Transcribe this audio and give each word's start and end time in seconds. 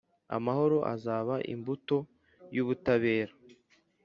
Amahoro 0.35 0.77
azaba 0.93 1.35
imbuto 1.53 1.97
y’ubutabera, 2.55 3.33